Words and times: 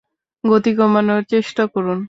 গতি 0.43 0.71
কমানোর 0.77 1.21
চেষ্টা 1.31 1.63
করুন! 1.73 1.97